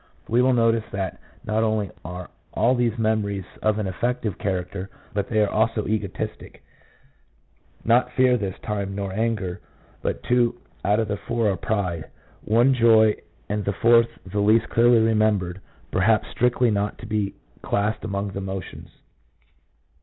[0.27, 5.29] We will notice that not only are all these memories of an affective character, but
[5.29, 6.63] they are also egotistic;
[7.85, 9.61] not fear this time, nor anger,
[10.01, 12.05] but two out of the four are pride,
[12.43, 13.15] one joy,
[13.47, 15.61] and the fourth, the least clearly remembered,
[15.91, 18.89] perhaps strictly not to be classed among the emotions.